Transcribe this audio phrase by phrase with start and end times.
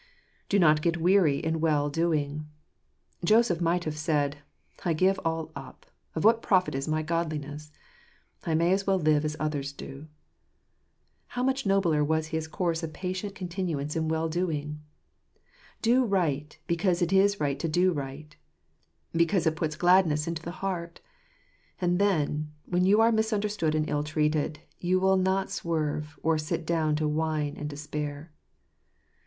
[0.49, 2.47] Do ?iot get weary in well doing.
[3.23, 4.37] Joseph might have said,"
[4.83, 5.85] I give all up;
[6.15, 7.71] of what profit is my godliness?
[8.43, 10.07] I may as well live as others do."
[11.27, 14.81] How much nobler was his course of patient continuance in well doing!
[15.83, 18.35] Do right, because it is right to do right;
[19.11, 20.99] because God sees you; because it puts gladness into the heart.
[21.79, 26.65] And then, when you are misunderstood and ill treated, you will not swerve, or sit
[26.65, 28.31] down to whine and despair.